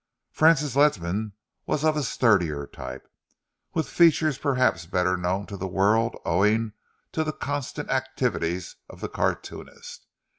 Francis 0.31 0.75
Ledsam 0.75 1.33
was 1.67 1.83
of 1.83 1.95
a 1.95 2.01
sturdier 2.01 2.65
type, 2.65 3.07
with 3.75 3.87
features 3.87 4.39
perhaps 4.39 4.87
better 4.87 5.15
known 5.15 5.45
to 5.45 5.55
the 5.55 5.67
world 5.67 6.15
owing 6.25 6.73
to 7.11 7.23
the 7.23 7.31
constant 7.31 7.87
activities 7.91 8.77
of 8.89 8.99
the 9.01 9.09
cartoonist. 9.09 10.07